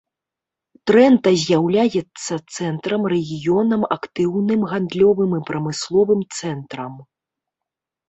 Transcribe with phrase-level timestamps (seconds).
[0.91, 6.93] Трэнта з'яўляецца цэнтрам рэгіёнам актыўным гандлёвым і прамысловым цэнтрам.